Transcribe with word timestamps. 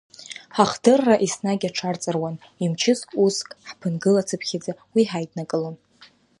Ҳахдырра 0.55 1.15
еснагь 1.25 1.65
аҽарҵаруан, 1.69 2.35
имчыз 2.63 2.99
уск 3.23 3.49
ҳԥынгылацыԥхьаӡа, 3.67 4.71
уи 4.93 5.03
ҳаиднакылон. 5.11 5.75